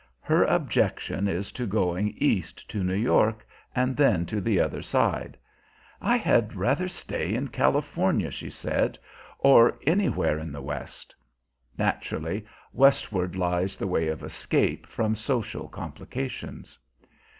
Her 0.23 0.45
objection 0.45 1.27
is 1.27 1.51
to 1.51 1.67
going 1.67 2.15
east 2.17 2.67
to 2.71 2.83
New 2.83 2.95
York, 2.95 3.45
and 3.75 3.95
then 3.95 4.25
to 4.25 4.41
the 4.41 4.59
other 4.59 4.81
side. 4.81 5.37
"I 6.01 6.17
had 6.17 6.55
rather 6.55 6.87
stay 6.87 7.35
in 7.35 7.49
California," 7.49 8.31
she 8.31 8.49
said, 8.49 8.97
"or 9.37 9.77
anywhere 9.85 10.39
in 10.39 10.51
the 10.51 10.59
West." 10.63 11.13
Naturally; 11.77 12.43
westward 12.73 13.35
lies 13.35 13.77
the 13.77 13.85
way 13.85 14.07
of 14.07 14.23
escape 14.23 14.87
from 14.87 15.13
social 15.13 15.67
complications. 15.67 16.79